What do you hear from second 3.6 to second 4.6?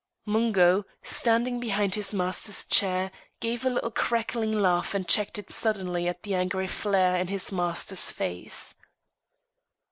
a little crackling